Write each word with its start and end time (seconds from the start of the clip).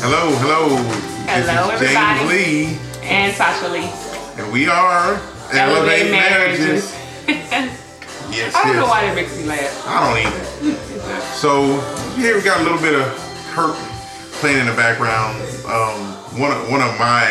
Hello, 0.00 0.30
hello. 0.38 0.76
Hello, 1.26 1.70
this 1.72 1.82
is 1.90 1.96
everybody. 1.96 2.64
James 2.64 2.80
Lee, 2.80 3.08
and 3.08 3.34
Sasha 3.34 3.68
Lee. 3.68 3.90
and 4.40 4.52
we 4.52 4.68
are 4.68 5.20
Elevate 5.52 6.10
Marriages. 6.10 6.94
Yes, 8.30 8.54
I 8.54 8.64
don't 8.64 8.76
know 8.76 8.84
why 8.84 9.06
that 9.06 9.14
makes 9.14 9.34
me 9.38 9.44
laugh. 9.44 9.72
I 9.86 10.04
don't 10.04 10.20
either. 10.20 11.20
So 11.32 11.80
here 12.14 12.36
we 12.36 12.42
got 12.42 12.60
a 12.60 12.62
little 12.62 12.78
bit 12.78 12.94
of 12.94 13.08
Kirk 13.54 13.74
playing 14.44 14.58
in 14.60 14.66
the 14.66 14.74
background. 14.76 15.40
Um, 15.64 16.12
one 16.38 16.52
of 16.52 16.70
one 16.70 16.82
of 16.82 16.92
my 17.00 17.24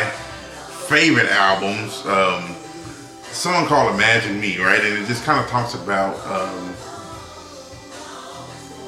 favorite 0.89 1.29
albums, 1.29 2.03
um, 2.07 2.55
song 3.29 3.67
called 3.67 3.93
"Imagine 3.93 4.39
Me," 4.41 4.57
right? 4.57 4.81
And 4.83 5.03
it 5.03 5.05
just 5.05 5.23
kind 5.23 5.39
of 5.39 5.47
talks 5.51 5.75
about, 5.75 6.17
um, 6.25 6.73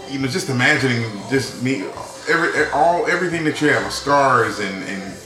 you 0.10 0.20
know, 0.20 0.28
just 0.28 0.50
imagining 0.50 1.04
just 1.30 1.62
me, 1.64 1.84
every 2.30 2.70
all 2.71 3.08
everything 3.08 3.44
that 3.46 3.62
you 3.62 3.70
have, 3.70 3.91
scars 3.91 4.59
and 4.59 4.84
and 4.84 5.18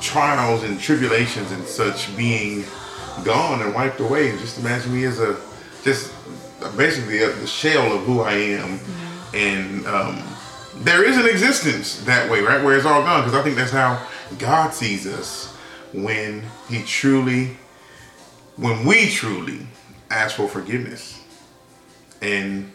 trials 0.00 0.62
and 0.62 0.80
tribulations 0.80 1.52
and 1.52 1.64
such 1.64 2.14
being 2.16 2.64
gone 3.24 3.62
and 3.62 3.74
wiped 3.74 4.00
away. 4.00 4.30
And 4.30 4.38
just 4.38 4.58
imagine 4.58 4.94
me 4.94 5.04
as 5.04 5.20
a 5.20 5.36
just 5.82 6.12
basically 6.76 7.22
a, 7.22 7.30
the 7.30 7.46
shell 7.46 7.92
of 7.92 8.04
who 8.04 8.20
I 8.20 8.32
am. 8.32 8.80
And 9.32 9.86
um, 9.86 10.22
there 10.76 11.04
is 11.04 11.16
an 11.16 11.26
existence 11.26 12.02
that 12.04 12.30
way, 12.30 12.40
right? 12.40 12.62
Where 12.62 12.76
it's 12.76 12.86
all 12.86 13.02
gone. 13.02 13.24
Because 13.24 13.38
I 13.38 13.42
think 13.42 13.56
that's 13.56 13.70
how 13.70 14.06
God 14.38 14.72
sees 14.72 15.06
us 15.06 15.54
when 15.92 16.42
He 16.68 16.82
truly, 16.82 17.56
when 18.56 18.86
we 18.86 19.08
truly 19.10 19.66
ask 20.10 20.36
for 20.36 20.48
forgiveness. 20.48 21.22
And 22.22 22.70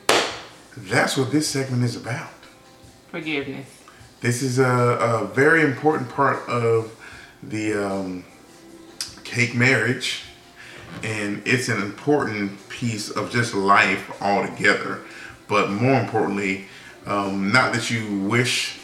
that's 0.78 1.18
what 1.18 1.32
this 1.32 1.48
segment 1.48 1.84
is 1.84 1.96
about. 1.96 2.32
Forgiveness. 3.10 3.68
This 4.22 4.42
is 4.42 4.60
a, 4.60 4.66
a 4.66 5.26
very 5.26 5.62
important 5.62 6.10
part 6.10 6.48
of 6.50 6.92
the 7.44 7.74
um, 7.74 8.26
cake 9.24 9.56
marriage, 9.56 10.24
and 11.04 11.42
it's 11.46 11.70
an 11.70 11.82
important 11.82 12.70
piece 12.70 13.10
of 13.10 13.32
just 13.32 13.54
life 13.54 14.22
altogether. 14.22 15.02
But 15.48 15.70
more 15.70 16.00
importantly, 16.00 16.66
um, 17.06 17.52
not 17.52 17.74
that 17.74 17.92
you 17.92 18.22
wish, 18.22 18.80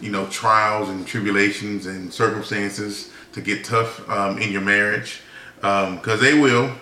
you 0.00 0.10
know, 0.10 0.26
trials 0.28 0.88
and 0.88 1.06
tribulations 1.06 1.86
and 1.86 2.12
circumstances 2.12 3.10
to 3.32 3.40
get 3.40 3.64
tough 3.64 4.08
um, 4.08 4.38
in 4.38 4.50
your 4.50 4.62
marriage, 4.62 5.20
because 5.56 6.20
they 6.20 6.38
will. 6.38 6.72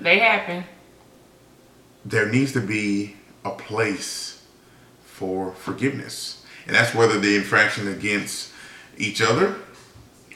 They 0.00 0.18
happen. 0.18 0.64
There 2.04 2.28
needs 2.28 2.52
to 2.52 2.60
be 2.60 3.16
a 3.44 3.50
place 3.50 4.42
for 5.04 5.52
forgiveness. 5.52 6.44
And 6.66 6.74
that's 6.74 6.94
whether 6.94 7.18
the 7.18 7.36
infraction 7.36 7.88
against 7.88 8.52
each 8.96 9.20
other 9.20 9.56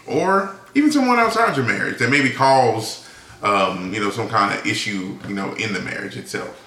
or 0.07 0.57
even 0.75 0.91
someone 0.93 1.19
outside 1.19 1.57
your 1.57 1.67
marriage 1.67 1.99
that 1.99 2.11
maybe 2.11 2.31
cause 2.31 3.09
um, 3.43 3.93
you 3.93 4.01
know 4.01 4.11
some 4.11 4.29
kind 4.29 4.59
of 4.59 4.67
issue 4.67 5.19
you 5.29 5.35
know 5.35 5.53
in 5.55 5.73
the 5.73 5.81
marriage 5.81 6.17
itself. 6.17 6.63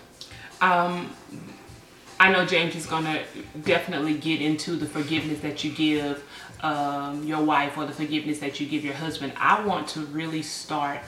Um, 0.61 1.13
I 2.19 2.31
know 2.31 2.45
James 2.45 2.75
is 2.75 2.85
gonna 2.85 3.23
definitely 3.63 4.17
get 4.17 4.41
into 4.41 4.75
the 4.75 4.85
forgiveness 4.85 5.39
that 5.39 5.63
you 5.63 5.71
give 5.71 6.23
um, 6.61 7.23
your 7.23 7.41
wife 7.41 7.77
or 7.77 7.85
the 7.85 7.93
forgiveness 7.93 8.39
that 8.39 8.59
you 8.59 8.67
give 8.67 8.83
your 8.83 8.93
husband. 8.93 9.33
I 9.37 9.63
want 9.65 9.87
to 9.89 10.01
really 10.01 10.41
start 10.41 10.99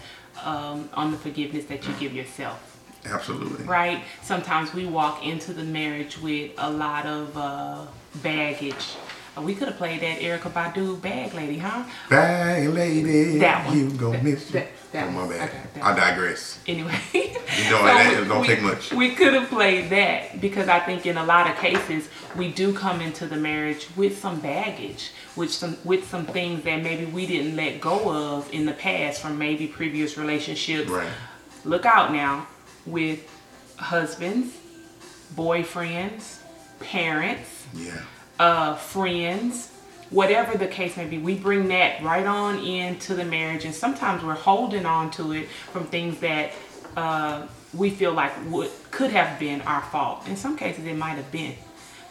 um, 0.44 0.90
on 0.94 1.12
the 1.12 1.18
forgiveness 1.18 1.66
that 1.66 1.86
you 1.88 1.94
give 2.00 2.14
yourself. 2.14 2.71
Absolutely. 3.06 3.66
right? 3.66 4.04
Sometimes 4.22 4.74
we 4.74 4.86
walk 4.86 5.26
into 5.26 5.54
the 5.54 5.64
marriage 5.64 6.18
with 6.22 6.52
a 6.58 6.70
lot 6.70 7.06
of 7.06 7.36
uh, 7.38 7.86
baggage. 8.24 8.96
Uh, 9.38 9.42
we 9.42 9.56
could 9.56 9.68
have 9.70 9.78
played 9.78 10.02
that 10.02 10.20
Erykah 10.20 10.52
Badu 10.52 11.02
bag 11.02 11.34
lady, 11.34 11.58
huh? 11.58 11.84
Bag 12.10 12.68
lady, 12.70 13.38
That 13.40 13.66
one. 13.66 13.78
you 13.78 13.90
gonna 13.92 14.18
That- 14.18 14.24
miss 14.24 14.50
that- 14.52 14.64
it. 14.64 14.74
that 14.92 15.08
oh 15.08 15.12
my 15.12 15.28
bad. 15.30 15.50
Okay, 15.50 15.60
that 15.76 15.84
I 15.86 15.96
digress. 15.96 16.60
Anyway, 16.68 17.00
You 17.14 17.70
know, 17.72 17.84
that- 17.86 18.14
it 18.14 18.26
don't 18.28 18.42
we, 18.42 18.48
take 18.48 18.62
much. 18.62 18.92
We 18.92 19.16
could 19.16 19.34
have 19.34 19.48
played 19.48 19.90
that 19.92 20.42
because 20.42 20.68
I 20.68 20.80
think 20.82 21.06
in 21.06 21.16
a 21.16 21.24
lot 21.24 21.50
of 21.50 21.56
cases 21.56 22.10
we 22.36 22.52
do 22.52 22.74
come 22.74 23.00
into 23.00 23.26
the 23.26 23.38
marriage 23.38 23.88
with 23.96 24.18
some 24.20 24.42
baggage, 24.42 25.12
with 25.38 25.52
some 25.54 25.78
with 25.86 26.10
some 26.10 26.26
things 26.26 26.64
that 26.66 26.84
maybe 26.84 27.06
we 27.06 27.26
didn't 27.26 27.56
let 27.56 27.80
go 27.80 28.12
of 28.12 28.52
in 28.54 28.66
the 28.66 28.74
past 28.74 29.22
from 29.22 29.38
maybe 29.38 29.66
previous 29.66 30.18
relationships. 30.18 30.90
Right. 30.90 31.08
Look 31.64 31.86
out 31.86 32.12
now 32.12 32.48
with 32.86 33.20
husbands, 33.78 34.54
boyfriends, 35.36 36.38
parents, 36.80 37.66
Yeah. 37.74 37.94
uh, 38.40 38.76
friends, 38.76 39.70
whatever 40.10 40.58
the 40.58 40.68
case 40.68 40.98
may 40.98 41.06
be, 41.06 41.18
we 41.18 41.36
bring 41.36 41.68
that 41.70 42.04
right 42.04 42.26
on 42.26 42.60
into 42.60 43.14
the 43.14 43.26
marriage, 43.26 43.66
and 43.66 43.74
sometimes 43.74 44.24
we're 44.24 44.34
holding 44.34 44.86
on 44.86 45.10
to 45.12 45.32
it 45.34 45.48
from 45.72 45.86
things 45.86 46.20
that 46.20 46.52
uh, 46.98 47.44
we 47.74 47.90
feel 47.90 48.12
like 48.12 48.34
would 48.50 48.70
could 48.92 49.12
have 49.12 49.40
been 49.40 49.62
our 49.62 49.82
fault. 49.82 50.28
In 50.28 50.36
some 50.36 50.58
cases, 50.58 50.86
it 50.86 50.98
might 50.98 51.16
have 51.16 51.32
been. 51.32 51.56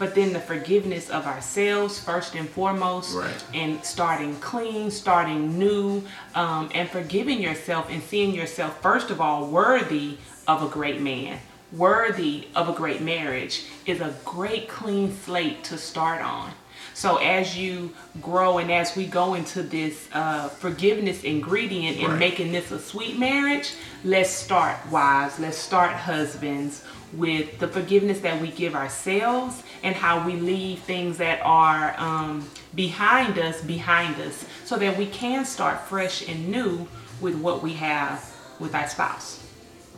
But 0.00 0.14
then 0.14 0.32
the 0.32 0.40
forgiveness 0.40 1.10
of 1.10 1.26
ourselves, 1.26 2.00
first 2.00 2.34
and 2.34 2.48
foremost, 2.48 3.14
Right. 3.14 3.44
and 3.52 3.84
starting 3.84 4.34
clean, 4.40 4.90
starting 4.90 5.58
new, 5.58 6.02
um, 6.34 6.70
and 6.74 6.88
forgiving 6.88 7.38
yourself 7.38 7.86
and 7.90 8.02
seeing 8.02 8.34
yourself, 8.34 8.80
first 8.80 9.10
of 9.10 9.20
all, 9.20 9.44
worthy 9.48 10.16
of 10.48 10.62
a 10.62 10.68
great 10.68 11.02
man, 11.02 11.38
worthy 11.70 12.48
of 12.56 12.70
a 12.70 12.72
great 12.72 13.02
marriage 13.02 13.64
is 13.84 14.00
a 14.00 14.14
great 14.24 14.70
clean 14.70 15.14
slate 15.24 15.62
to 15.64 15.76
start 15.76 16.22
on. 16.22 16.50
So 16.94 17.16
as 17.18 17.56
you 17.58 17.92
grow 18.22 18.56
and 18.56 18.72
as 18.72 18.96
we 18.96 19.04
go 19.06 19.34
into 19.34 19.62
this 19.62 20.08
uh, 20.14 20.48
forgiveness 20.48 21.24
ingredient 21.24 21.98
in 21.98 22.08
Right. 22.12 22.18
making 22.18 22.52
this 22.52 22.70
a 22.70 22.78
sweet 22.80 23.18
marriage, 23.18 23.72
let's 24.02 24.30
start 24.30 24.76
wives, 24.90 25.38
let's 25.38 25.58
start 25.58 25.92
husbands 25.92 26.84
with 27.12 27.58
the 27.58 27.68
forgiveness 27.68 28.20
that 28.20 28.40
we 28.40 28.50
give 28.50 28.74
ourselves 28.74 29.62
and 29.82 29.94
how 29.94 30.24
we 30.26 30.34
leave 30.34 30.78
things 30.80 31.18
that 31.18 31.40
are 31.42 31.94
um, 31.98 32.48
behind 32.74 33.38
us 33.38 33.60
behind 33.62 34.20
us 34.20 34.44
so 34.64 34.76
that 34.76 34.96
we 34.96 35.06
can 35.06 35.44
start 35.44 35.80
fresh 35.80 36.26
and 36.28 36.48
new 36.48 36.86
with 37.20 37.34
what 37.36 37.62
we 37.62 37.72
have 37.72 38.32
with 38.58 38.74
our 38.74 38.88
spouse. 38.88 39.44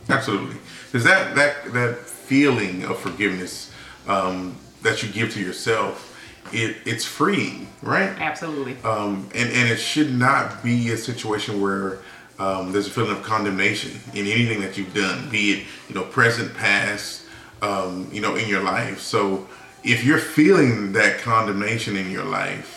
Absolutely. 0.09 0.57
Because 0.85 1.03
that 1.03 1.35
that 1.35 1.73
that 1.73 1.99
feeling 1.99 2.83
of 2.85 2.97
forgiveness 2.97 3.71
um, 4.07 4.57
that 4.81 5.03
you 5.03 5.09
give 5.09 5.31
to 5.33 5.39
yourself, 5.39 6.17
it 6.51 6.77
it's 6.85 7.05
freeing, 7.05 7.67
right? 7.81 8.09
Absolutely. 8.19 8.75
um, 8.83 9.29
and 9.35 9.49
and 9.49 9.69
it 9.69 9.77
should 9.77 10.13
not 10.13 10.63
be 10.63 10.91
a 10.91 10.97
situation 10.97 11.61
where 11.61 11.99
um, 12.43 12.73
there's 12.73 12.87
a 12.87 12.89
feeling 12.89 13.11
of 13.11 13.23
condemnation 13.23 13.91
in 14.13 14.27
anything 14.27 14.59
that 14.61 14.77
you've 14.77 14.93
done, 14.93 15.29
be 15.29 15.51
it 15.51 15.67
you 15.87 15.95
know 15.95 16.03
present, 16.03 16.53
past, 16.55 17.23
um, 17.61 18.09
you 18.11 18.19
know 18.19 18.35
in 18.35 18.49
your 18.49 18.61
life. 18.61 18.99
So 18.99 19.47
if 19.83 20.03
you're 20.03 20.17
feeling 20.17 20.91
that 20.93 21.19
condemnation 21.19 21.95
in 21.95 22.11
your 22.11 22.25
life, 22.25 22.69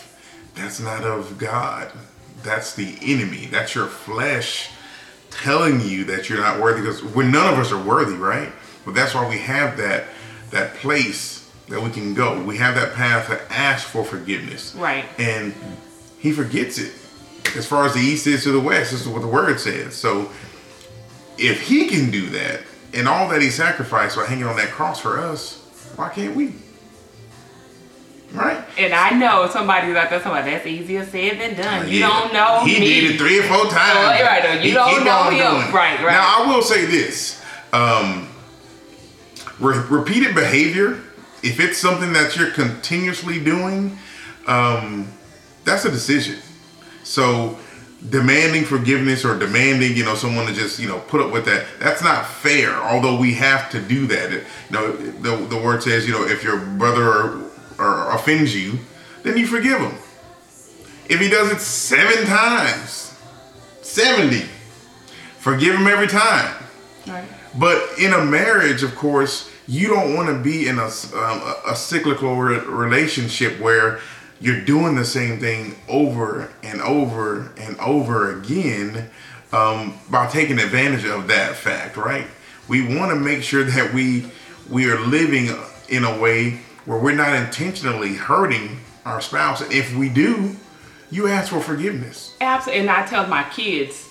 that's 0.55 0.79
not 0.79 1.03
of 1.03 1.37
God. 1.37 1.91
That's 2.43 2.75
the 2.75 2.97
enemy. 3.01 3.47
That's 3.47 3.75
your 3.75 3.87
flesh 3.87 4.69
telling 5.29 5.81
you 5.81 6.05
that 6.05 6.29
you're 6.29 6.39
not 6.39 6.61
worthy 6.61 6.81
because 6.81 7.03
we're 7.03 7.29
none 7.29 7.53
of 7.53 7.59
us 7.59 7.71
are 7.73 7.83
worthy, 7.83 8.15
right? 8.15 8.51
But 8.85 8.95
that's 8.95 9.13
why 9.13 9.27
we 9.27 9.37
have 9.39 9.75
that 9.77 10.05
that 10.51 10.75
place 10.75 11.51
that 11.67 11.81
we 11.81 11.89
can 11.89 12.13
go. 12.13 12.41
We 12.41 12.57
have 12.57 12.75
that 12.75 12.93
path 12.93 13.27
to 13.27 13.53
ask 13.53 13.85
for 13.85 14.05
forgiveness. 14.05 14.73
Right. 14.75 15.03
And 15.17 15.53
he 16.19 16.31
forgets 16.31 16.77
it. 16.77 16.93
As 17.55 17.65
far 17.65 17.85
as 17.85 17.93
the 17.93 17.99
east 17.99 18.27
is 18.27 18.43
to 18.43 18.51
the 18.51 18.59
west, 18.59 18.91
this 18.91 19.01
is 19.01 19.07
what 19.07 19.21
the 19.21 19.27
word 19.27 19.59
says. 19.59 19.95
So 19.95 20.31
if 21.37 21.61
he 21.61 21.87
can 21.87 22.09
do 22.11 22.29
that 22.29 22.61
and 22.93 23.07
all 23.07 23.29
that 23.29 23.41
he 23.41 23.49
sacrificed 23.49 24.15
by 24.17 24.25
hanging 24.25 24.45
on 24.45 24.55
that 24.57 24.69
cross 24.69 24.99
for 24.99 25.19
us, 25.19 25.63
why 25.95 26.09
can't 26.09 26.35
we? 26.35 26.53
Right? 28.33 28.63
And 28.77 28.93
I 28.93 29.11
know 29.11 29.47
somebody's 29.49 29.95
out 29.95 30.09
there 30.09 30.21
somebody 30.21 30.51
that's 30.51 30.67
easier 30.67 31.05
said 31.05 31.39
than 31.39 31.55
done. 31.55 31.87
You 31.87 31.99
Yeah. 31.99 32.07
don't 32.09 32.33
know 32.33 32.63
He 32.65 32.79
me. 32.79 33.01
did 33.01 33.11
it 33.11 33.17
three 33.17 33.39
or 33.39 33.43
four 33.43 33.65
times. 33.71 33.97
Oh, 33.99 34.23
right, 34.25 34.43
though. 34.43 34.53
You 34.53 34.59
He 34.61 34.71
don't 34.71 35.05
know 35.05 35.29
him. 35.29 35.73
Right, 35.73 35.97
right. 36.03 36.11
Now 36.11 36.43
I 36.43 36.47
will 36.47 36.61
say 36.61 36.85
this: 36.85 37.41
um, 37.71 38.27
re- 39.59 39.77
repeated 39.89 40.35
behavior. 40.35 40.99
If 41.41 41.59
it's 41.61 41.77
something 41.77 42.11
that 42.13 42.35
you're 42.35 42.51
continuously 42.51 43.39
doing, 43.39 43.97
um, 44.47 45.07
that's 45.63 45.85
a 45.85 45.91
decision. 45.91 46.35
So 47.07 47.57
demanding 48.09 48.63
forgiveness 48.63 49.25
or 49.25 49.39
demanding, 49.39 49.95
you 49.95 50.03
know, 50.03 50.15
someone 50.15 50.45
to 50.45 50.53
just, 50.53 50.77
you 50.77 50.87
know, 50.87 50.99
put 50.99 51.21
up 51.21 51.31
with 51.31 51.45
that, 51.45 51.65
that's 51.79 52.03
not 52.03 52.27
fair. 52.27 52.73
Although 52.75 53.17
we 53.17 53.33
have 53.35 53.69
to 53.71 53.81
do 53.81 54.05
that. 54.07 54.31
You 54.31 54.43
know, 54.69 54.91
the, 54.95 55.35
the 55.45 55.57
word 55.57 55.81
says, 55.83 56.05
you 56.05 56.13
know, 56.13 56.25
if 56.25 56.43
your 56.43 56.59
brother 56.59 57.03
or, 57.07 57.51
or 57.79 58.11
offends 58.11 58.53
you, 58.53 58.79
then 59.23 59.37
you 59.37 59.47
forgive 59.47 59.79
him. 59.79 59.93
If 61.09 61.21
he 61.21 61.29
does 61.29 61.51
it 61.51 61.61
seven 61.61 62.25
times, 62.25 63.17
70, 63.81 64.41
forgive 65.39 65.75
him 65.75 65.87
every 65.87 66.07
time. 66.07 66.55
Right. 67.07 67.23
But 67.57 67.97
in 67.97 68.13
a 68.13 68.23
marriage, 68.23 68.83
of 68.83 68.95
course, 68.95 69.49
you 69.67 69.87
don't 69.87 70.13
want 70.13 70.27
to 70.29 70.41
be 70.41 70.67
in 70.67 70.77
a, 70.77 70.85
um, 70.85 71.55
a, 71.65 71.75
cyclical 71.75 72.35
re- 72.35 72.59
relationship 72.59 73.59
where 73.59 73.99
you're 74.39 74.61
doing 74.61 74.95
the 74.95 75.05
same 75.05 75.39
thing 75.39 75.75
over 75.87 76.51
and 76.63 76.81
over 76.81 77.51
and 77.57 77.79
over 77.79 78.37
again 78.39 79.09
um, 79.51 79.97
by 80.09 80.27
taking 80.27 80.59
advantage 80.59 81.05
of 81.05 81.27
that 81.27 81.55
fact, 81.55 81.97
right? 81.97 82.27
We 82.67 82.95
want 82.95 83.11
to 83.11 83.15
make 83.15 83.43
sure 83.43 83.63
that 83.63 83.93
we 83.93 84.31
we 84.69 84.89
are 84.91 84.99
living 84.99 85.49
in 85.89 86.03
a 86.03 86.19
way 86.19 86.59
where 86.85 86.99
we're 86.99 87.15
not 87.15 87.33
intentionally 87.33 88.15
hurting 88.15 88.79
our 89.05 89.21
spouse. 89.21 89.61
And 89.61 89.71
if 89.71 89.95
we 89.95 90.09
do, 90.09 90.55
you 91.09 91.27
ask 91.27 91.51
for 91.51 91.61
forgiveness. 91.61 92.35
Absolutely. 92.41 92.81
And 92.81 92.89
I 92.89 93.05
tell 93.05 93.25
my 93.27 93.43
kids, 93.49 94.09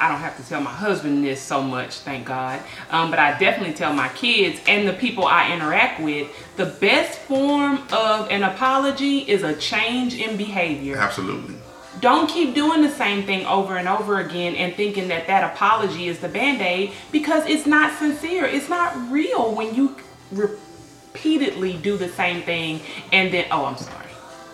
I 0.00 0.08
don't 0.08 0.20
have 0.20 0.36
to 0.38 0.48
tell 0.48 0.62
my 0.62 0.70
husband 0.70 1.22
this 1.22 1.42
so 1.42 1.62
much, 1.62 1.96
thank 1.98 2.26
God. 2.26 2.60
Um, 2.90 3.10
but 3.10 3.18
I 3.18 3.38
definitely 3.38 3.74
tell 3.74 3.92
my 3.92 4.08
kids 4.08 4.58
and 4.66 4.88
the 4.88 4.94
people 4.94 5.26
I 5.26 5.52
interact 5.52 6.00
with 6.00 6.30
the 6.56 6.66
best 6.66 7.18
form 7.18 7.82
of 7.92 8.30
an 8.30 8.42
apology 8.42 9.18
is 9.18 9.42
a 9.42 9.54
change 9.54 10.14
in 10.14 10.38
behavior. 10.38 10.96
Absolutely. 10.96 11.56
Don't 12.00 12.30
keep 12.30 12.54
doing 12.54 12.80
the 12.80 12.88
same 12.88 13.24
thing 13.24 13.44
over 13.44 13.76
and 13.76 13.86
over 13.86 14.20
again 14.20 14.54
and 14.54 14.74
thinking 14.74 15.08
that 15.08 15.26
that 15.26 15.52
apology 15.52 16.08
is 16.08 16.18
the 16.20 16.28
band 16.28 16.62
aid 16.62 16.92
because 17.12 17.44
it's 17.46 17.66
not 17.66 17.98
sincere. 17.98 18.46
It's 18.46 18.70
not 18.70 18.96
real 19.10 19.54
when 19.54 19.74
you 19.74 19.96
repeatedly 20.32 21.74
do 21.76 21.98
the 21.98 22.08
same 22.08 22.42
thing 22.42 22.80
and 23.12 23.34
then, 23.34 23.46
oh, 23.50 23.66
I'm 23.66 23.76
sorry. 23.76 24.06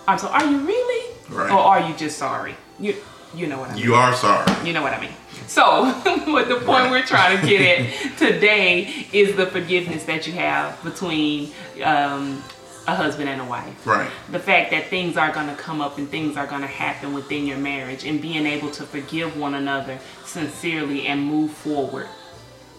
I'm 0.09 0.19
so. 0.19 0.29
Are 0.29 0.45
you 0.45 0.59
really? 0.59 1.15
Right. 1.29 1.51
Or 1.51 1.59
are 1.59 1.89
you 1.89 1.95
just 1.97 2.19
sorry? 2.19 2.57
You 2.79 2.97
you 3.35 3.47
know 3.47 3.59
what 3.59 3.71
I 3.71 3.75
mean. 3.75 3.85
You 3.85 3.95
are 3.95 4.15
sorry. 4.15 4.67
You 4.67 4.73
know 4.73 4.83
what 4.83 4.95
I 4.95 5.01
mean. 5.01 5.11
So, 5.47 5.85
what 6.27 6.49
the 6.49 6.57
point 6.57 6.91
we're 6.91 7.03
trying 7.03 7.41
to 7.41 7.47
get 7.47 7.81
at 7.81 8.19
today 8.19 9.07
is 9.13 9.37
the 9.37 9.47
forgiveness 9.47 10.05
that 10.05 10.27
you 10.27 10.33
have 10.35 10.83
between 10.83 11.51
um, 11.85 12.43
a 12.87 12.95
husband 12.95 13.29
and 13.29 13.41
a 13.41 13.45
wife. 13.45 13.87
Right. 13.87 14.11
The 14.31 14.39
fact 14.39 14.71
that 14.71 14.87
things 14.87 15.17
are 15.17 15.33
going 15.33 15.49
to 15.49 15.55
come 15.55 15.81
up 15.81 15.99
and 15.99 16.09
things 16.09 16.37
are 16.37 16.47
going 16.47 16.63
to 16.63 16.67
happen 16.67 17.13
within 17.13 17.47
your 17.47 17.59
marriage 17.59 18.05
and 18.05 18.23
being 18.23 18.47
able 18.47 18.71
to 18.73 18.85
forgive 18.85 19.37
one 19.37 19.55
another 19.55 19.99
sincerely 20.25 21.07
and 21.07 21.23
move 21.23 21.51
forward 21.51 22.09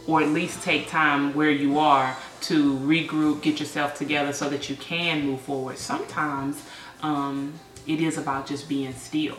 or 0.07 0.21
at 0.21 0.29
least 0.29 0.63
take 0.63 0.87
time 0.87 1.33
where 1.33 1.51
you 1.51 1.77
are 1.77 2.15
to 2.39 2.77
regroup, 2.79 3.41
get 3.41 3.59
yourself 3.59 3.93
together 3.95 4.31
so 4.31 4.49
that 4.49 4.69
you 4.69 4.75
can 4.77 5.25
move 5.25 5.41
forward. 5.41 5.77
Sometimes 5.77 6.63
um, 7.03 7.53
it 7.85 7.99
is 7.99 8.17
about 8.17 8.47
just 8.47 8.69
being 8.69 8.93
still 8.93 9.37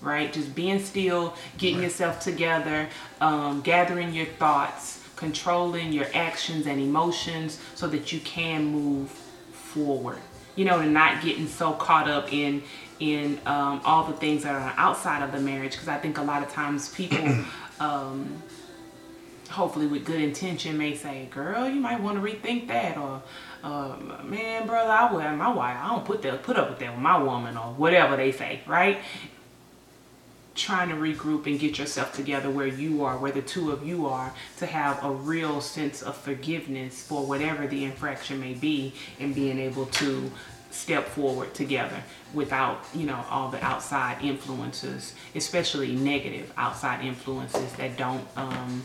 right 0.00 0.32
just 0.32 0.54
being 0.54 0.78
still 0.78 1.34
getting 1.56 1.76
right. 1.76 1.84
yourself 1.84 2.20
together 2.20 2.88
um, 3.20 3.60
gathering 3.62 4.12
your 4.12 4.26
thoughts 4.26 5.04
controlling 5.16 5.92
your 5.92 6.06
actions 6.14 6.66
and 6.66 6.80
emotions 6.80 7.60
so 7.74 7.88
that 7.88 8.12
you 8.12 8.20
can 8.20 8.66
move 8.66 9.10
forward 9.52 10.18
you 10.56 10.64
know 10.64 10.80
and 10.80 10.92
not 10.92 11.22
getting 11.22 11.46
so 11.46 11.72
caught 11.72 12.08
up 12.08 12.32
in 12.32 12.62
in 13.00 13.40
um, 13.46 13.80
all 13.84 14.04
the 14.04 14.12
things 14.14 14.42
that 14.42 14.54
are 14.54 14.74
outside 14.76 15.22
of 15.22 15.32
the 15.32 15.40
marriage 15.40 15.72
because 15.72 15.88
i 15.88 15.96
think 15.96 16.18
a 16.18 16.22
lot 16.22 16.42
of 16.42 16.50
times 16.50 16.94
people 16.94 17.18
um, 17.80 18.42
hopefully 19.50 19.86
with 19.86 20.04
good 20.04 20.20
intention 20.20 20.76
may 20.78 20.94
say 20.94 21.26
girl 21.30 21.68
you 21.68 21.80
might 21.80 22.00
want 22.00 22.16
to 22.16 22.22
rethink 22.22 22.68
that 22.68 22.96
or 22.96 23.22
uh, 23.62 23.96
man, 24.22 24.66
brother, 24.66 24.90
I 24.90 25.12
would 25.12 25.22
have 25.22 25.36
my 25.36 25.52
wife. 25.52 25.76
I 25.82 25.88
don't 25.88 26.04
put 26.04 26.22
that 26.22 26.42
put 26.42 26.56
up 26.56 26.70
with 26.70 26.78
that 26.78 26.92
with 26.92 27.02
my 27.02 27.20
woman 27.20 27.56
or 27.56 27.72
whatever 27.74 28.16
they 28.16 28.32
say, 28.32 28.60
right? 28.66 28.98
Trying 30.58 30.88
to 30.88 30.96
regroup 30.96 31.46
and 31.46 31.58
get 31.58 31.78
yourself 31.78 32.12
together 32.12 32.50
where 32.50 32.66
you 32.66 33.04
are, 33.04 33.16
where 33.16 33.32
the 33.32 33.42
two 33.42 33.70
of 33.70 33.86
you 33.86 34.06
are, 34.06 34.32
to 34.58 34.66
have 34.66 35.02
a 35.04 35.10
real 35.10 35.60
sense 35.60 36.02
of 36.02 36.16
forgiveness 36.16 37.02
for 37.02 37.24
whatever 37.24 37.66
the 37.66 37.84
infraction 37.84 38.40
may 38.40 38.54
be, 38.54 38.92
and 39.20 39.34
being 39.34 39.58
able 39.58 39.86
to 39.86 40.30
step 40.70 41.06
forward 41.06 41.54
together 41.54 42.02
without 42.34 42.84
you 42.94 43.06
know 43.06 43.24
all 43.30 43.50
the 43.50 43.64
outside 43.64 44.22
influences 44.22 45.14
especially 45.34 45.96
negative 45.96 46.52
outside 46.58 47.02
influences 47.02 47.72
that 47.72 47.96
don't 47.96 48.28
um, 48.36 48.82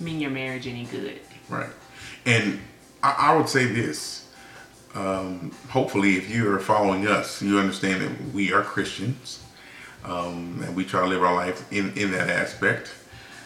mean 0.00 0.20
your 0.20 0.32
marriage 0.32 0.66
any 0.66 0.84
good 0.86 1.20
right 1.48 1.70
and 2.26 2.58
I, 3.02 3.16
I 3.18 3.36
would 3.36 3.48
say 3.48 3.66
this. 3.66 4.28
Um, 4.94 5.52
hopefully, 5.68 6.16
if 6.16 6.28
you 6.30 6.52
are 6.52 6.58
following 6.58 7.06
us, 7.06 7.40
you 7.40 7.58
understand 7.58 8.02
that 8.02 8.34
we 8.34 8.52
are 8.52 8.62
Christians 8.62 9.44
um, 10.04 10.62
and 10.64 10.74
we 10.74 10.84
try 10.84 11.00
to 11.00 11.06
live 11.06 11.22
our 11.22 11.34
life 11.34 11.70
in, 11.72 11.96
in 11.96 12.12
that 12.12 12.28
aspect. 12.28 12.92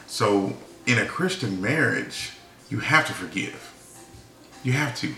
So, 0.06 0.56
in 0.86 0.98
a 0.98 1.06
Christian 1.06 1.60
marriage, 1.60 2.32
you 2.68 2.80
have 2.80 3.06
to 3.06 3.12
forgive. 3.12 3.72
You 4.62 4.72
have 4.72 4.94
to. 4.96 5.14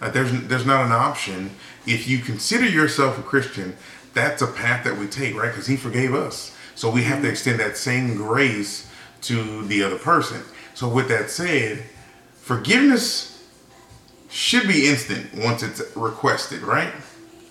Uh, 0.00 0.10
there's 0.10 0.32
there's 0.48 0.66
not 0.66 0.86
an 0.86 0.92
option. 0.92 1.50
If 1.86 2.08
you 2.08 2.18
consider 2.18 2.68
yourself 2.68 3.18
a 3.18 3.22
Christian, 3.22 3.76
that's 4.14 4.42
a 4.42 4.46
path 4.46 4.84
that 4.84 4.96
we 4.96 5.06
take, 5.06 5.34
right? 5.34 5.48
Because 5.48 5.66
He 5.66 5.76
forgave 5.76 6.14
us, 6.14 6.56
so 6.74 6.90
we 6.90 7.02
have 7.04 7.22
to 7.22 7.28
extend 7.28 7.60
that 7.60 7.76
same 7.76 8.16
grace 8.16 8.90
to 9.22 9.64
the 9.66 9.82
other 9.82 9.98
person. 9.98 10.42
So, 10.74 10.88
with 10.88 11.08
that 11.08 11.30
said, 11.30 11.84
forgiveness 12.34 13.46
should 14.30 14.66
be 14.66 14.88
instant 14.88 15.34
once 15.34 15.62
it's 15.62 15.82
requested, 15.94 16.62
right? 16.62 16.92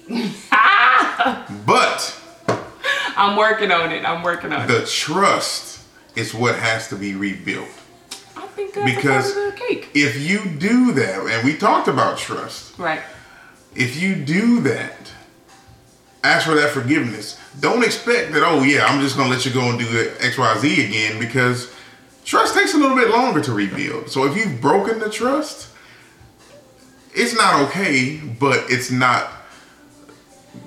but 1.65 2.20
I'm 3.21 3.37
working 3.37 3.71
on 3.71 3.91
it. 3.91 4.03
I'm 4.03 4.23
working 4.23 4.51
on 4.51 4.67
the 4.67 4.77
it. 4.77 4.79
The 4.81 4.85
trust 4.87 5.83
is 6.15 6.33
what 6.33 6.55
has 6.55 6.87
to 6.89 6.95
be 6.95 7.15
rebuilt. 7.15 7.69
I 8.35 8.47
think 8.47 8.73
that's 8.73 8.95
because 8.95 9.35
if 9.93 10.19
you 10.19 10.43
do 10.45 10.91
that, 10.93 11.25
and 11.27 11.45
we 11.45 11.57
talked 11.57 11.87
about 11.87 12.17
trust, 12.17 12.77
right? 12.77 13.01
If 13.75 14.01
you 14.01 14.15
do 14.15 14.61
that, 14.61 15.11
ask 16.23 16.47
for 16.47 16.55
that 16.55 16.71
forgiveness. 16.71 17.39
Don't 17.59 17.83
expect 17.83 18.33
that. 18.33 18.43
Oh 18.43 18.63
yeah, 18.63 18.85
I'm 18.85 19.01
just 19.01 19.15
gonna 19.15 19.29
let 19.29 19.45
you 19.45 19.53
go 19.53 19.69
and 19.69 19.79
do 19.79 20.11
X, 20.19 20.37
Y, 20.37 20.57
Z 20.57 20.85
again 20.85 21.19
because 21.19 21.73
trust 22.25 22.55
takes 22.55 22.73
a 22.73 22.77
little 22.77 22.97
bit 22.97 23.09
longer 23.09 23.41
to 23.41 23.53
rebuild. 23.53 24.09
So 24.09 24.25
if 24.25 24.35
you've 24.35 24.59
broken 24.59 24.99
the 24.99 25.09
trust 25.09 25.71
it's 27.13 27.35
not 27.35 27.61
okay, 27.67 28.17
but 28.17 28.65
it's 28.69 28.91
not 28.91 29.29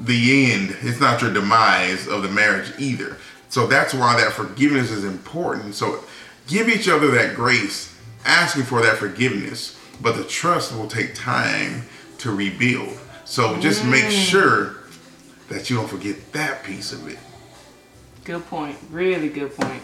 the 0.06 0.52
end. 0.52 0.76
It's 0.82 1.00
not 1.00 1.22
your 1.22 1.32
demise 1.32 2.06
of 2.06 2.22
the 2.22 2.28
marriage 2.28 2.72
either. 2.78 3.16
So 3.48 3.66
that's 3.66 3.94
why 3.94 4.20
that 4.20 4.32
forgiveness 4.32 4.90
is 4.90 5.04
important. 5.04 5.74
So 5.74 6.04
give 6.46 6.68
each 6.68 6.88
other 6.88 7.10
that 7.12 7.36
grace, 7.36 7.94
asking 8.24 8.64
for 8.64 8.82
that 8.82 8.96
forgiveness, 8.96 9.78
but 10.00 10.16
the 10.16 10.24
trust 10.24 10.76
will 10.76 10.88
take 10.88 11.14
time 11.14 11.84
to 12.18 12.34
rebuild. 12.34 12.98
So 13.24 13.58
just 13.60 13.82
mm. 13.82 13.90
make 13.90 14.10
sure 14.10 14.76
that 15.48 15.70
you 15.70 15.76
don't 15.76 15.88
forget 15.88 16.32
that 16.32 16.64
piece 16.64 16.92
of 16.92 17.08
it. 17.08 17.18
Good 18.24 18.46
point. 18.46 18.76
Really 18.90 19.28
good 19.28 19.54
point 19.54 19.82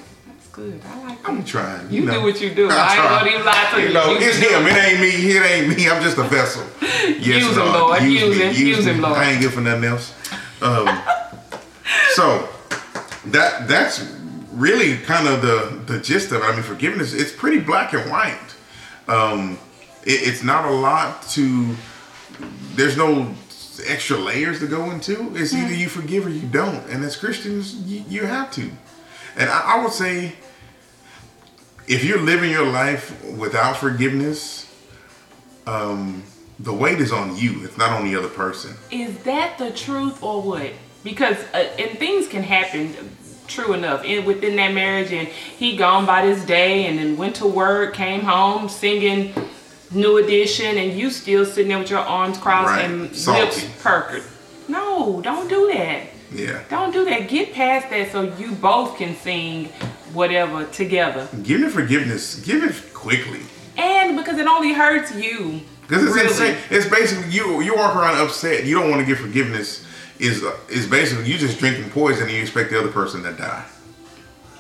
good. 0.61 0.81
I 0.85 1.09
like 1.09 1.29
I'm 1.29 1.45
trying. 1.45 1.91
You, 1.91 2.01
you 2.01 2.07
know. 2.07 2.13
do 2.15 2.23
what 2.23 2.41
you 2.41 2.55
do. 2.55 2.69
I, 2.71 2.75
I 2.75 2.95
ain't 2.95 3.09
gonna 3.09 3.31
even 3.31 3.47
lie 3.47 3.71
to 3.73 3.81
you. 3.81 3.89
You 3.89 3.95
know, 3.95 4.17
it's 4.19 4.37
him. 4.37 4.67
It 4.67 4.77
ain't 4.77 5.01
me. 5.01 5.37
It 5.37 5.43
ain't 5.43 5.77
me. 5.77 5.89
I'm 5.89 6.03
just 6.03 6.19
a 6.19 6.25
vessel. 6.25 6.65
Yes, 7.01 7.43
use 7.43 7.57
him, 7.57 7.67
Lord. 7.67 8.03
Use, 8.03 8.21
use 8.21 8.37
him. 8.37 8.49
Use, 8.49 8.61
use 8.61 8.87
him, 8.87 9.01
Lord. 9.01 9.17
I 9.17 9.33
ain't 9.33 9.43
good 9.43 9.53
for 9.53 9.61
nothing 9.61 9.85
else. 9.85 10.15
Um, 10.63 10.87
so 12.13 12.49
that 13.27 13.67
that's 13.69 14.15
really 14.53 14.99
kind 14.99 15.27
of 15.27 15.43
the 15.43 15.93
the 15.93 16.01
gist 16.01 16.31
of 16.33 16.43
it. 16.43 16.45
I 16.45 16.53
mean, 16.53 16.63
forgiveness. 16.63 17.15
It's 17.15 17.33
pretty 17.33 17.61
black 17.61 17.95
and 17.95 18.11
white. 18.11 18.39
Um, 19.09 19.59
it, 20.05 20.29
it's 20.29 20.43
not 20.43 20.67
a 20.67 20.71
lot 20.71 21.23
to. 21.31 21.75
There's 22.75 22.97
no 22.97 23.35
extra 23.87 24.19
layers 24.19 24.61
to 24.61 24.67
go 24.67 24.91
into. 24.91 25.35
It's 25.35 25.55
either 25.55 25.75
you 25.75 25.89
forgive 25.89 26.27
or 26.27 26.31
you 26.31 26.47
don't. 26.47 26.87
And 26.91 27.03
as 27.05 27.17
Christians, 27.17 27.75
you, 27.75 28.05
you 28.09 28.27
have 28.27 28.51
to. 28.53 28.71
And 29.37 29.49
I, 29.49 29.77
I 29.77 29.83
would 29.83 29.93
say, 29.93 30.35
if 31.87 32.05
you're 32.05 32.21
living 32.21 32.51
your 32.51 32.67
life 32.67 33.25
without 33.25 33.77
forgiveness, 33.77 34.73
um, 35.67 36.23
the 36.59 36.73
weight 36.73 37.01
is 37.01 37.13
on 37.13 37.37
you. 37.37 37.65
It's 37.65 37.79
not 37.79 37.91
on 37.91 38.05
the 38.05 38.17
other 38.17 38.29
person. 38.29 38.75
Is 38.91 39.19
that 39.25 39.59
the 39.59 39.71
truth 39.71 40.23
or 40.23 40.43
what? 40.43 40.73
Because 41.03 41.37
uh, 41.55 41.69
and 41.79 41.99
things 41.99 42.29
can 42.29 42.43
happen. 42.43 42.95
True 43.47 43.73
enough, 43.73 44.05
in 44.05 44.25
within 44.27 44.55
that 44.57 44.73
marriage, 44.75 45.13
and 45.13 45.27
he 45.27 45.77
gone 45.77 46.07
by 46.07 46.25
this 46.25 46.45
day, 46.45 46.87
and 46.87 47.01
then 47.01 47.17
went 47.17 47.35
to 47.37 47.49
work, 47.49 47.95
came 47.95 48.21
home 48.21 48.69
singing 48.69 49.35
New 49.91 50.19
Edition, 50.19 50.79
and 50.79 50.93
you 50.93 51.11
still 51.11 51.45
sitting 51.45 51.69
there 51.69 51.79
with 51.81 51.91
your 51.91 51.99
arms 51.99 52.39
crossed 52.39 52.69
right. 52.69 52.85
and 52.85 53.17
Salty. 53.17 53.41
lips 53.41 53.83
puckered. 53.83 54.23
No, 54.69 55.21
don't 55.21 55.49
do 55.49 55.67
that. 55.73 56.07
Yeah. 56.33 56.63
Don't 56.69 56.93
do 56.93 57.05
that. 57.07 57.29
Get 57.29 57.53
past 57.53 57.91
that 57.91 58.13
so 58.13 58.23
you 58.23 58.53
both 58.53 58.97
can 58.97 59.17
sing 59.17 59.67
whatever 60.13 60.65
together. 60.67 61.29
Give 61.43 61.63
it 61.63 61.71
forgiveness. 61.71 62.41
Give 62.41 62.63
it 62.63 62.95
quickly. 62.95 63.41
And 63.77 64.17
because 64.17 64.39
it 64.39 64.47
only 64.47 64.73
hurts 64.73 65.15
you. 65.15 65.61
Because 65.83 66.05
it's 66.05 66.15
really. 66.15 66.29
insane. 66.29 66.57
It's 66.71 66.89
basically 66.89 67.31
you. 67.31 67.61
You 67.63 67.75
walk 67.75 67.97
around 67.97 68.17
upset. 68.19 68.65
You 68.65 68.79
don't 68.79 68.91
want 68.91 69.01
to 69.01 69.07
give 69.07 69.19
forgiveness. 69.19 69.85
Is 70.19 70.45
is 70.69 70.87
basically 70.87 71.31
you 71.31 71.39
just 71.39 71.59
drinking 71.59 71.91
poison 71.91 72.25
and 72.25 72.33
you 72.33 72.43
expect 72.43 72.71
the 72.71 72.79
other 72.79 72.93
person 72.93 73.23
to 73.23 73.33
die. 73.33 73.65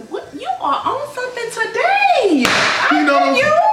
What 0.08 0.32
you 0.34 0.48
are 0.48 0.82
on 0.84 1.14
something 1.14 1.50
today? 1.50 2.44
I 2.46 2.88
you 2.92 3.06
know 3.06 3.34
you. 3.34 3.69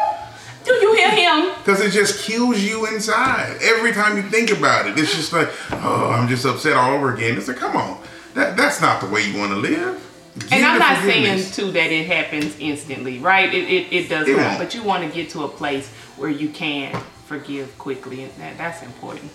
Do 0.68 0.74
you 0.74 0.96
hear 0.96 1.10
him? 1.12 1.54
Because 1.60 1.82
it 1.82 1.92
just 1.92 2.24
kills 2.26 2.60
you 2.62 2.86
inside. 2.88 3.58
Every 3.62 3.94
time 3.94 4.18
you 4.18 4.24
think 4.24 4.52
about 4.52 4.88
it, 4.88 4.98
it's 5.00 5.16
just 5.16 5.32
like, 5.34 5.50
oh, 5.72 6.12
I'm 6.14 6.28
just 6.28 6.46
upset 6.46 6.74
all 6.76 6.94
over 6.94 7.14
again. 7.14 7.38
It's 7.38 7.48
like, 7.48 7.58
come 7.58 7.76
on. 7.76 8.02
That, 8.34 8.58
that's 8.58 8.82
not 8.82 9.02
the 9.02 9.08
way 9.08 9.26
you 9.28 9.40
want 9.40 9.52
to 9.52 9.58
live. 9.58 10.04
And 10.52 10.64
I'm 10.66 10.78
not 10.78 11.02
saying 11.04 11.52
too 11.52 11.72
that 11.72 11.92
it 11.92 12.06
happens 12.06 12.56
instantly, 12.60 13.18
right? 13.18 13.52
It 13.52 13.64
it, 13.70 13.94
it 13.94 14.10
does 14.10 14.28
It 14.28 14.38
not. 14.38 14.46
won't. 14.46 14.60
But 14.60 14.76
you 14.76 14.84
want 14.84 15.04
to 15.04 15.10
get 15.10 15.30
to 15.32 15.44
a 15.46 15.48
place 15.48 15.88
where 16.18 16.30
you 16.30 16.50
can 16.50 16.94
forgive 17.26 17.76
quickly, 17.80 18.24
and 18.24 18.32
that, 18.34 18.58
that's 18.58 18.84
important. 18.84 19.32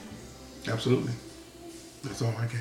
Absolutely. 0.69 1.13
That's 2.05 2.23
all 2.23 2.35
I 2.39 2.45
got. 2.45 2.55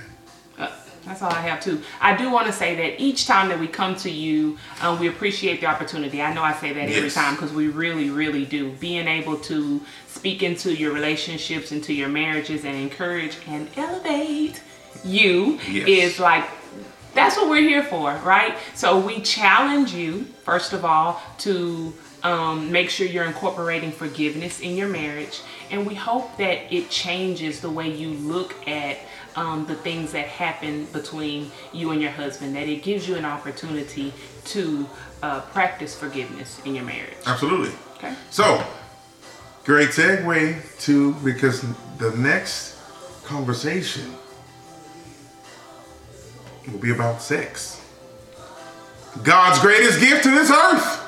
That's 1.06 1.22
all 1.22 1.32
I 1.32 1.42
have 1.42 1.60
too. 1.62 1.82
I 2.00 2.16
do 2.16 2.32
want 2.32 2.48
to 2.48 2.54
say 2.54 2.76
that 2.76 3.02
each 3.02 3.26
time 3.26 3.50
that 3.50 3.60
we 3.60 3.68
come 3.68 3.96
to 3.98 4.10
you, 4.10 4.58
um, 4.82 5.00
we 5.00 5.08
appreciate 5.08 5.60
the 5.62 5.68
opportunity. 5.68 6.22
I 6.22 6.34
know 6.34 6.44
I 6.44 6.54
say 6.54 6.74
that 6.74 6.90
every 6.90 7.10
time 7.10 7.36
because 7.36 7.52
we 7.52 7.68
really, 7.70 8.10
really 8.10 8.46
do. 8.46 8.72
Being 8.74 9.08
able 9.08 9.38
to 9.40 9.82
speak 10.08 10.44
into 10.44 10.74
your 10.74 10.94
relationships, 10.94 11.72
into 11.72 11.94
your 11.94 12.10
marriages, 12.10 12.66
and 12.66 12.76
encourage 12.76 13.38
and 13.48 13.68
elevate 13.78 14.62
you 15.04 15.60
Yes. 15.70 15.88
is 15.88 16.20
like 16.20 16.46
that's 17.14 17.36
what 17.36 17.50
we're 17.50 17.62
here 17.68 17.84
for, 17.84 18.14
right? 18.24 18.56
So 18.76 19.00
we 19.00 19.22
challenge 19.22 19.94
you, 19.94 20.24
first 20.46 20.72
of 20.72 20.86
all, 20.86 21.22
to 21.40 21.94
um, 22.24 22.72
make 22.72 22.90
sure 22.90 23.06
you're 23.06 23.26
incorporating 23.26 23.92
forgiveness 23.92 24.60
in 24.62 24.78
your 24.78 24.88
marriage. 24.88 25.42
And 25.72 25.86
we 25.86 25.96
hope 25.96 26.38
that 26.38 26.74
it 26.74 26.90
changes 26.90 27.60
the 27.60 27.70
way 27.70 27.92
you 27.92 28.10
look 28.12 28.56
at 28.68 28.98
um, 29.36 29.66
the 29.66 29.76
things 29.76 30.12
that 30.12 30.28
happen 30.28 30.86
between 30.86 31.52
you 31.74 31.92
and 31.92 32.02
your 32.02 32.12
husband, 32.12 32.56
that 32.56 32.68
it 32.68 32.84
gives 32.84 33.08
you 33.08 33.16
an 33.16 33.26
opportunity 33.26 34.14
to 34.46 34.88
uh, 35.24 35.42
practice 35.42 35.98
forgiveness 35.98 36.62
in 36.66 36.76
your 36.76 36.86
marriage. 36.86 37.18
Absolutely. 37.26 37.72
Okay? 37.98 38.16
So, 38.30 38.64
great 39.64 39.90
segue 39.90 40.80
to 40.86 41.14
because 41.16 41.62
the 41.98 42.12
next 42.18 42.78
conversation 43.24 44.14
will 46.72 46.80
be 46.80 46.92
about 46.92 47.22
sex. 47.22 47.78
God's 49.24 49.60
greatest 49.60 50.00
gift 50.00 50.24
to 50.24 50.32
this 50.32 50.52
earth. 50.52 51.00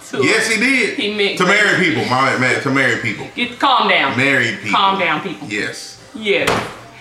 So 0.00 0.22
Yes, 0.22 0.50
he 0.50 0.58
did. 0.58 0.98
He 0.98 1.14
meant 1.14 1.36
to 1.36 1.44
marry 1.44 1.84
people. 1.84 2.02
My 2.06 2.38
man, 2.38 2.62
to 2.62 2.70
marry 2.70 2.98
people. 3.02 3.28
Get, 3.36 3.58
calm 3.58 3.90
down. 3.90 4.16
Married 4.16 4.56
people. 4.62 4.70
Calm 4.70 4.98
down, 4.98 5.20
people. 5.20 5.46
Yes. 5.48 6.02
Yes. 6.14 6.48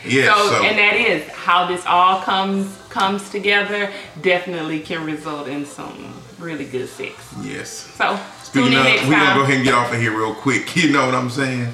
Yes. 0.06 0.36
so, 0.36 0.50
so- 0.50 0.64
and 0.64 0.78
that 0.78 0.96
is 0.96 1.28
how 1.30 1.66
this 1.68 1.86
all 1.86 2.22
comes 2.22 2.78
comes 2.90 3.30
together. 3.30 3.92
Definitely 4.22 4.80
can 4.80 5.06
result 5.06 5.48
in 5.48 5.66
some 5.66 6.14
really 6.40 6.66
good 6.66 6.88
sex. 6.90 7.16
yes. 7.42 7.70
So 7.70 8.20
Speaking 8.44 8.78
of, 8.78 8.84
next 8.86 9.04
we're 9.06 9.12
gonna 9.12 9.36
go 9.36 9.42
ahead 9.44 9.56
and 9.56 9.64
get 9.66 9.74
off 9.74 9.92
of 9.94 10.00
here 10.00 10.18
real 10.18 10.34
quick. 10.36 10.76
You 10.76 10.92
know 10.92 11.06
what 11.06 11.16
I'm 11.16 11.30
saying? 11.30 11.68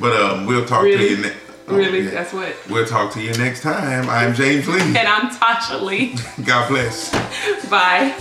But 0.00 0.20
um, 0.20 0.46
we'll 0.46 0.64
talk 0.64 0.82
Really? 0.82 1.08
to 1.08 1.10
you 1.16 1.22
next. 1.22 1.36
really, 1.68 2.02
that's 2.02 2.32
what. 2.32 2.54
We'll 2.68 2.86
talk 2.86 3.12
to 3.14 3.20
you 3.22 3.32
next 3.34 3.62
time. 3.62 4.08
I'm 4.10 4.34
James 4.34 4.66
Lee. 4.68 4.80
And 4.98 4.98
I'm 4.98 5.30
Tasha 5.30 5.80
Lee. 5.82 6.16
God 6.44 6.68
bless. 6.68 7.10
Bye. 7.68 8.14